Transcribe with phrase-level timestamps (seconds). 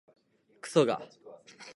[0.59, 0.99] くそが